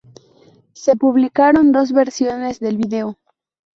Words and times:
Se 0.73 0.95
publicaron 0.95 1.71
dos 1.71 1.91
versiones 1.91 2.59
del 2.59 2.75
vídeo. 2.77 3.19